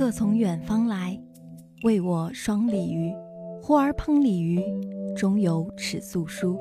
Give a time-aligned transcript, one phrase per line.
[0.00, 1.20] 客从远方来，
[1.82, 3.12] 为我双鲤鱼。
[3.60, 4.58] 呼儿烹鲤鱼，
[5.14, 6.58] 中有尺素书。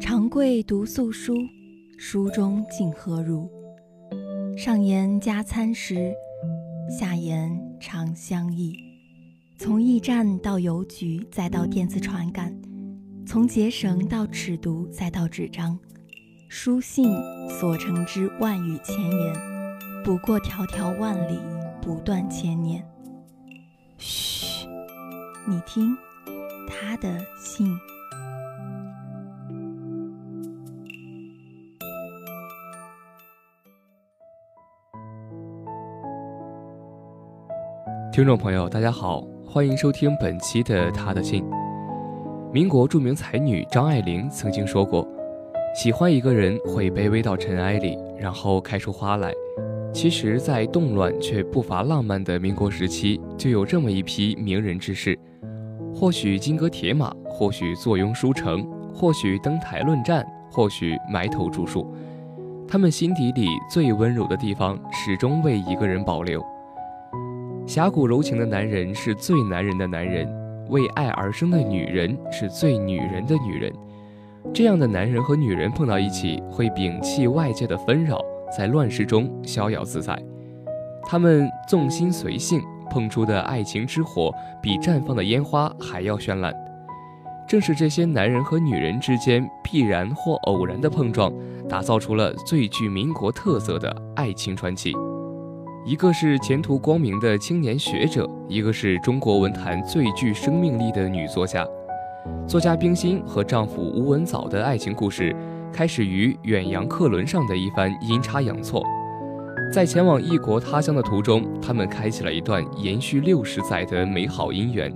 [0.00, 1.34] 长贵读素书，
[1.98, 3.46] 书中竟何如？
[4.56, 6.14] 上言加餐食，
[6.88, 8.72] 下言长相忆。
[9.58, 12.50] 从驿站到邮局，再到电子传感；
[13.26, 15.78] 从结绳到尺牍，再到纸张。
[16.48, 17.10] 书信
[17.60, 19.34] 所成之万语千言，
[20.02, 21.38] 不过迢迢万里，
[21.86, 22.84] 不断千年。
[23.96, 24.66] 嘘，
[25.46, 25.96] 你听，
[26.68, 27.78] 他的信。
[38.12, 41.44] 听众朋友，大家好，欢迎收听本期的《他的信》。
[42.52, 45.06] 民国著名才女张爱玲曾经说过。
[45.72, 49.32] 喜欢一个人会卑微到尘埃里，然后开出花来。
[49.96, 55.18] 其实，在动乱却不乏浪漫的民国时期，就有这么一批名人志士。
[55.94, 61.90] 或许金戈铁马，或许坐拥书城，或许登台论战，或许埋头著述。
[62.68, 66.44] 他们心底里最温柔的地方，始终为一个人保留。
[67.66, 70.28] 侠骨柔情的男人是最男人的男人，
[70.68, 73.72] 为爱而生的女人是最女人的女人。
[74.52, 78.20] 这样的男人和女人碰到一起，会摒弃外界的纷扰，
[78.54, 80.20] 在乱世中逍遥自在。
[81.08, 86.52] 他们纵心随性，碰出的爱情之火比绽放的烟花还要绚烂。
[87.48, 91.32] 正是这些男人和女人之间必然或偶然的碰撞，
[91.68, 94.92] 打造出了最具民国特色的爱情传奇。
[95.84, 101.64] 一个是前途光明的青年学者，一个是中国文坛最具生命力的女作家。
[102.48, 105.32] 作家冰心和丈夫吴文藻的爱情故事，
[105.76, 108.82] 开始于远洋客轮上的一番阴差阳错，
[109.70, 114.90] 在前往异国他乡的途中，他们开启了一段延续六十载的美好姻缘。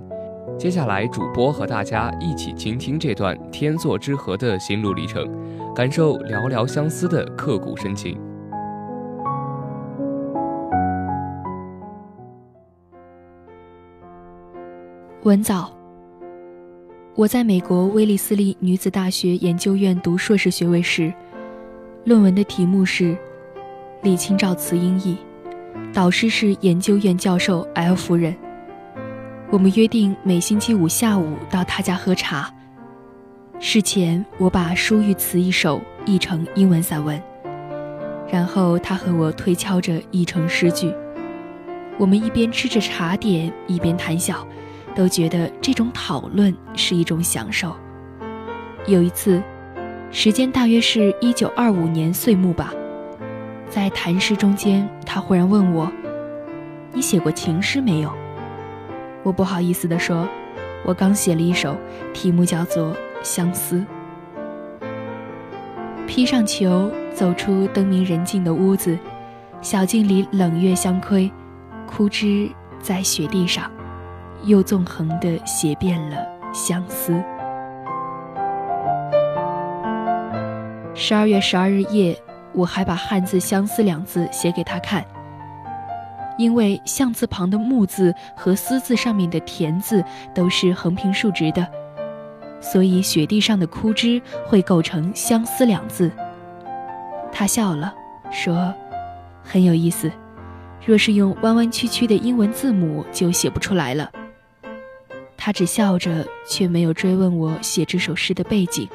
[0.57, 5.23] 接下来，主播和大家一起倾听这段天作之合的心路历程，
[5.75, 8.19] 感受寥寥相思的刻骨深情。
[15.21, 15.80] 文藻。
[17.13, 21.13] 我在美国威利斯利女子大学研究院读硕士学位时，
[22.05, 23.13] 论文的题目是
[24.01, 25.17] 《李清照词音译》，
[25.93, 28.33] 导师是研究院教授 L 夫人。
[29.49, 32.49] 我们约定每星期五下午到她家喝茶。
[33.59, 37.21] 事前我把书玉词一首译成英文散文，
[38.31, 40.93] 然后她和我推敲着译成诗句。
[41.97, 44.47] 我们一边吃着茶点，一边谈笑。
[44.95, 47.75] 都觉得这种讨论是一种享受。
[48.87, 49.41] 有一次，
[50.11, 52.73] 时间大约是一九二五年岁末吧，
[53.69, 55.91] 在谈诗中间，他忽然问我
[56.93, 58.11] ：“你写过情诗没有？”
[59.23, 60.27] 我不好意思地说
[60.83, 61.77] ：“我刚写了一首，
[62.13, 63.77] 题目叫做《相思》。”
[66.07, 68.97] 披上裘，走出灯明人静的屋子，
[69.61, 71.31] 小径里冷月相窥，
[71.85, 72.49] 枯枝
[72.79, 73.71] 在雪地上。
[74.43, 76.17] 又纵横地写遍了
[76.53, 77.13] 相思。
[80.93, 82.17] 十二月十二日夜，
[82.53, 85.03] 我还把汉字“相思”两字写给他看。
[86.37, 90.03] 因为“相”字旁的“木”字和“思”字上面的“田”字
[90.33, 91.65] 都是横平竖直的，
[92.59, 96.11] 所以雪地上的枯枝会构成“相思”两字。
[97.31, 97.93] 他笑了，
[98.31, 98.73] 说
[99.43, 100.11] ：“很有意思。
[100.85, 104.09] 若是用弯弯曲曲的英文字母，就写不出来了。”
[105.43, 108.87] 他只笑着，却没有追问我写这首诗的背景。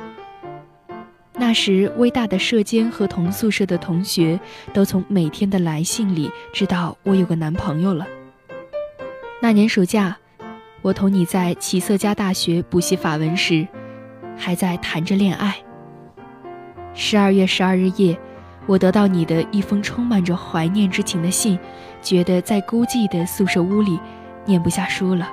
[1.32, 4.38] 那时，微大的社监和同宿舍的同学
[4.72, 8.06] 都从每天的来信里知道我有个男朋友了。
[9.42, 10.16] 那年暑假，
[10.82, 13.66] 我同你在齐瑟加大学补习法文时，
[14.36, 15.56] 还在谈着恋爱。
[16.94, 18.16] 十二月十二日夜，
[18.66, 21.58] 我得到你的一封充满着怀念之情的信，
[22.00, 23.98] 觉得在孤寂的宿舍屋里，
[24.44, 25.28] 念不下书了。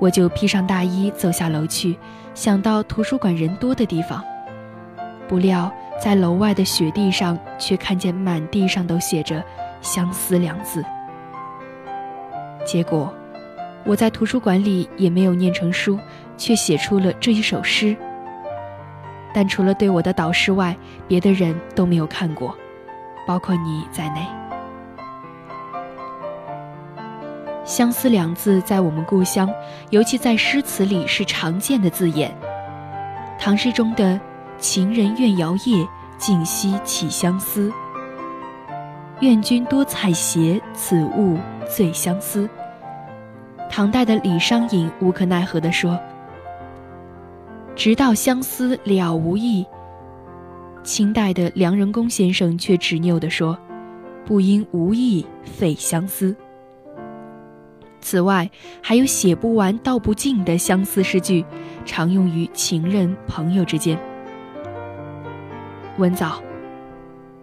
[0.00, 1.94] 我就披上大衣走下楼去，
[2.34, 4.24] 想到图书馆人多的地方。
[5.28, 5.70] 不料
[6.02, 9.44] 在楼外的雪地上，却看见满地上都写着
[9.82, 10.82] “相思”两字。
[12.64, 13.12] 结果，
[13.84, 15.98] 我在图书馆里也没有念成书，
[16.34, 17.94] 却写出了这一首诗。
[19.34, 20.74] 但除了对我的导师外，
[21.06, 22.56] 别的人都没有看过，
[23.26, 24.26] 包括你在内。
[27.64, 29.48] 相思两字在我们故乡，
[29.90, 32.34] 尤其在诗词里是常见的字眼。
[33.38, 34.20] 唐诗中的
[34.58, 35.86] “情人怨遥夜，
[36.18, 37.72] 竟夕起相思”，
[39.20, 42.48] 愿君多采撷，此物最相思。”
[43.70, 45.98] 唐代的李商隐无可奈何地说
[47.76, 49.64] ：“直到相思了无益。”
[50.82, 53.56] 清代的梁仁公先生却执拗地说
[54.26, 56.34] ：“不因无意废相思。”
[58.00, 58.50] 此外，
[58.82, 61.44] 还有写不完、道不尽的相思诗句，
[61.84, 63.98] 常用于情人、朋友之间。
[65.98, 66.42] 文藻，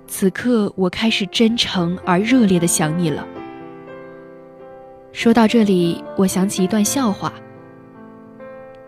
[0.08, 3.26] 此刻我开始真诚而热烈的想你了。
[5.12, 7.32] 说到这里，我想起一段笑话。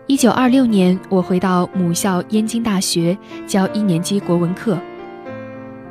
[0.06, 3.16] 一九二六年，我回到母校燕京大学
[3.46, 4.76] 教一年级国文课，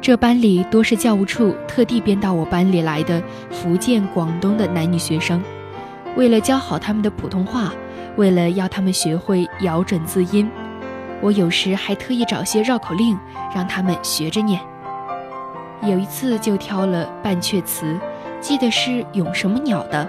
[0.01, 5.41] 这班里多是教务处特地编到我班里来的福建、广东的男女学生。
[6.15, 7.71] 为了教好他们的普通话，
[8.17, 10.49] 为了要他们学会咬准字音，
[11.21, 13.17] 我有时还特意找些绕口令
[13.55, 14.59] 让他们学着念。
[15.81, 17.97] 有一次就挑了半阙词，
[18.41, 20.05] 记得是咏什么鸟的：“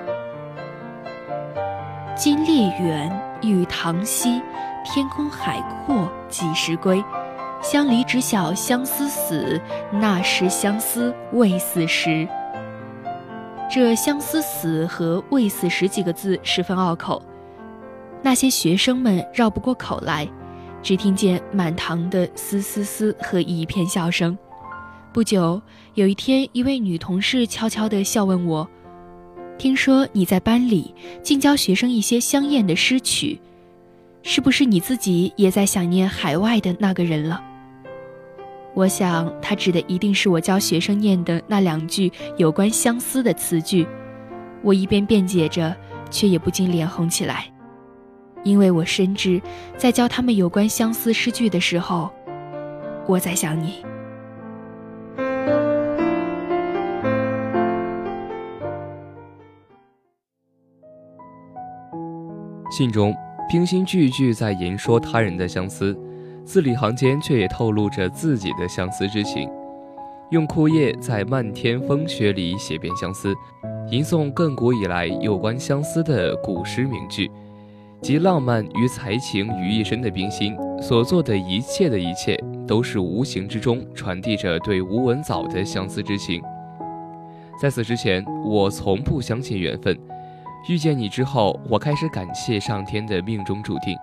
[2.17, 3.09] 金猎远，
[3.43, 4.43] 玉堂西，
[4.85, 7.05] 天空海阔几时归？
[7.63, 9.61] 相离只晓相思死，
[9.93, 12.27] 那时相思未死时。”
[13.71, 17.23] 这“相思死”和“未死时”几个字十分拗口，
[18.21, 20.29] 那些学生们绕不过口来，
[20.83, 24.37] 只听见满堂的“嘶嘶嘶”和一片笑声。
[25.13, 25.63] 不久，
[25.95, 28.69] 有一天，一位女同事悄悄地笑问我
[29.57, 30.93] ：“听说你在班里
[31.23, 33.41] 竟教学生一些香艳的诗曲，
[34.25, 37.41] 是不是你自己也在想念海外的那个人了？”
[38.75, 43.87] 我想，他指的一定是我教学生念的那两句有关相思的词句。
[44.63, 45.75] 我一边辩解着，
[46.11, 47.47] 却也不禁脸红起来，
[48.45, 49.41] 因为我深知，
[49.77, 52.11] 在教他们有关相思诗句的时候，
[53.07, 53.85] 我在想你。
[62.71, 63.15] 信中，
[63.51, 65.99] 冰心句句在言说他人的相思。
[66.51, 69.49] 字里行间却也透露着自己的相思之情，
[70.33, 73.33] 用枯叶在漫天风雪里写遍相思，
[73.89, 77.31] 吟诵亘古以来有关相思的古诗名句，
[78.03, 82.37] 集浪漫与才情于一身的冰心所做的一切的一切，
[82.67, 86.43] 都是无形之中传递着对吴文藻的相思之情。
[87.63, 89.97] 在此之前，我从不相信缘分，
[90.69, 93.97] 遇见你之后，我开始感谢上天的命中注定。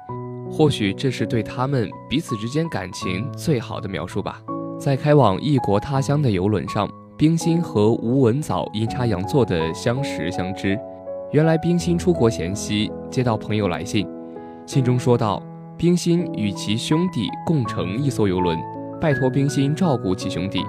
[0.49, 4.41] 或许这是对他们彼此之间感情最好的描述吧。
[4.79, 10.79] 在开往异国他乡的游轮上，冰心和吴文藻阴差阳错的相识相知。
[11.31, 14.07] 原来冰心出国前夕接到朋友来信，
[14.65, 15.41] 信中说道：
[15.77, 18.57] 冰心与其兄弟共乘一艘游轮，
[19.01, 20.61] 拜托冰心照顾其兄弟。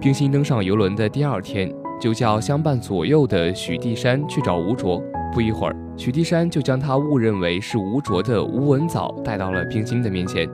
[0.00, 5.02] 冰心登上游轮的第二天，就叫相伴左右的许地山去找吴卓。
[5.32, 10.48] 不一会儿，许地山就将他误认为是吴卓的吴文藻带到了冰心的面前。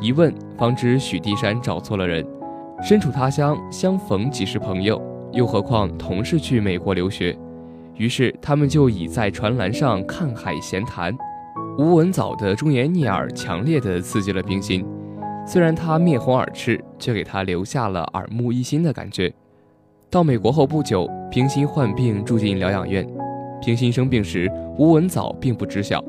[0.00, 2.24] 一问，方知许地山找错了人。
[2.82, 5.00] 身处他乡，相逢即是朋友，
[5.32, 7.36] 又何况同是去美国留学。
[7.96, 11.16] 于是他们就倚在船栏上看海闲谈。
[11.78, 14.84] 吴文藻的忠言逆耳，强烈的刺激了冰心。
[15.46, 19.32] 虽然他面红耳赤，却给他留下了耳目一新的感觉。
[20.10, 23.06] 到美国后不久，冰心患病住进疗养院。
[23.62, 26.04] 冰心生病时，吴文藻并不知晓。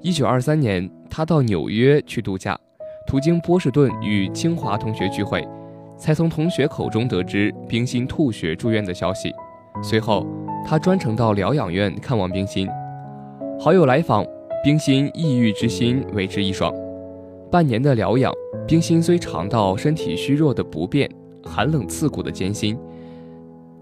[0.00, 2.58] 一九二三年，他到纽约去度假，
[3.06, 5.46] 途经波士顿与清华同学聚会，
[5.96, 9.32] 才从同学口中得知冰心吐血住院的消息。
[9.82, 10.26] 随后，
[10.66, 12.68] 他专程到疗养院看望冰心。
[13.58, 14.26] 好友来访，
[14.62, 16.72] 冰心抑郁之心为之一爽。
[17.50, 18.32] 半年的疗养，
[18.66, 21.10] 冰心虽尝到身体虚弱的不便、
[21.42, 22.76] 寒冷刺骨的艰辛。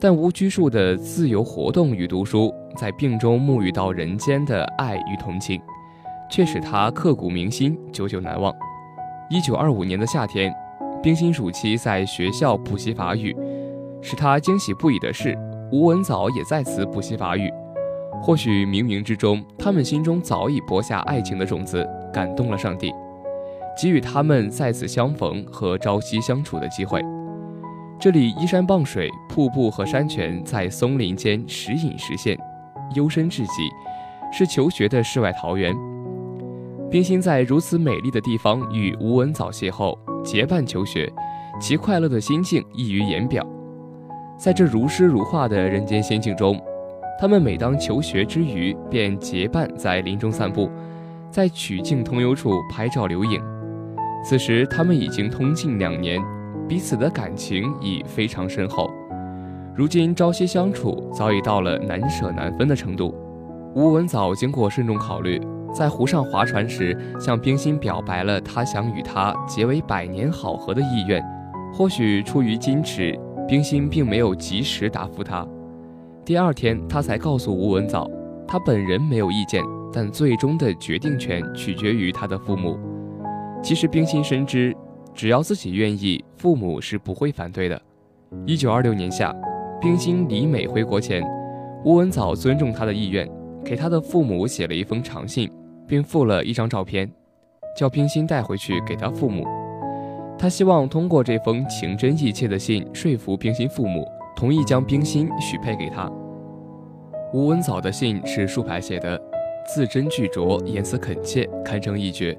[0.02, 5.62] 但无拘束的自由活动与读书，在病中沐浴到人间的爱与同情，
[6.28, 8.52] 却使他刻骨铭心，久久难忘。
[9.30, 10.52] 一九二五年的夏天，
[11.00, 13.32] 冰心暑期在学校补习法语，
[14.00, 15.38] 使他惊喜不已的是，
[15.70, 17.48] 吴文藻也在此补习法语。
[18.20, 22.92] 或许冥冥之中，他们心中早已播下爱情的种子，感动了上帝，
[23.80, 27.00] 给予他们再次相逢和朝夕相处的机会。
[28.02, 32.36] 这里依山傍水，瀑布和山泉在松林间时隐时现，
[32.96, 33.52] 幽深至极，
[34.32, 35.72] 是求学的世外桃源。
[36.90, 41.08] 冰心在如此美丽的地方与吴文藻邂逅，结伴求学，
[41.60, 43.46] 其快乐的心境溢于言表。
[44.36, 46.60] 在这如诗如画的人间仙境中，
[47.20, 50.68] 他们每当求学之余，便结伴在林中散步，
[51.30, 53.40] 在曲径通幽处拍照留影。
[54.24, 56.20] 此时，他们已经通近两年。
[56.72, 58.90] 彼此的感情已非常深厚。
[59.74, 63.14] 如今朝夕相处，早已到了难舍难分的程度。
[63.74, 65.38] 吴文藻经过慎重考虑，
[65.74, 71.22] 在湖上划船时，向冰心表白了他想与他结为百年好合的意愿。
[71.74, 73.14] 或许出于矜持，
[73.46, 75.46] 冰心并没有及时答复他。
[76.24, 78.10] 第二天，他才告诉吴文藻，
[78.48, 79.62] 他本人没有意见，
[79.92, 82.78] 但最终的决定权取决于他的父母。
[83.62, 84.74] 其实，冰心深知，
[85.14, 87.80] 只要自己愿意，父母是不会反对的。
[88.46, 89.34] 一九二六年夏，
[89.80, 91.22] 冰心离美回国前，
[91.84, 93.28] 吴文藻尊重他的意愿。
[93.64, 95.48] 给他的父母写了一封长信，
[95.86, 97.08] 并附了一张照片，
[97.76, 99.46] 叫冰心带回去给他父母。
[100.36, 104.04] 他希望通过这封情真意切的信说服冰心父母
[104.34, 106.10] 同意将冰心许配给他。
[107.32, 109.16] 吴文藻的信是竖排写的，
[109.64, 112.36] 字斟句酌，言辞恳切，堪称一绝。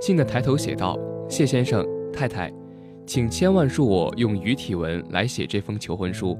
[0.00, 0.96] 信的抬头写道
[1.28, 2.50] ：“谢先生、太太，
[3.06, 6.36] 请千万恕我用语体文来写这封求婚书。”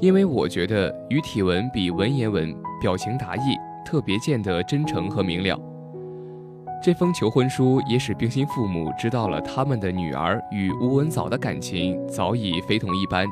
[0.00, 5.60] 因为我觉得语体文比文言文表情达意，特别见得真诚和明了。
[6.82, 13.26] 这封求婚书也使冰心父母知道了他们的女儿与吴文藻的感情早已非同一般，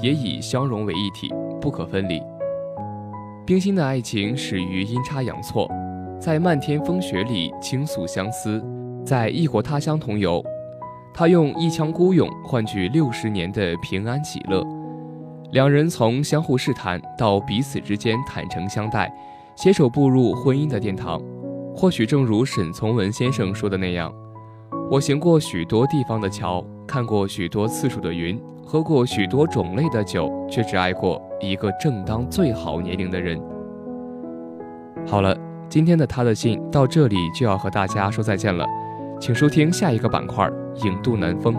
[0.00, 1.28] 也已相融为一体，
[1.60, 2.22] 不可分离。
[3.44, 5.68] 冰心的爱情始于阴差阳错，
[6.20, 8.64] 在漫天风雪里倾诉相思，
[9.04, 10.42] 在异国他乡同游，
[11.12, 14.64] 他用一腔孤勇换取六十年的平安喜乐。
[15.52, 19.12] 两人从相互试探到彼此之间坦诚相待，
[19.56, 21.20] 携手步入婚姻的殿堂。
[21.74, 24.12] 或许正如沈从文先生说的那样
[24.90, 33.40] ：“我行过许多地方的桥，看过许多次数的云，喝过许多种类的酒，却只爱过一个正当最好年龄的人。”
[35.06, 35.36] 好了，
[35.68, 38.66] 今天的他的信到这里就要和大家说再见了，
[39.22, 40.44] 请收听下一个板块
[40.84, 41.54] 《影渡南风》。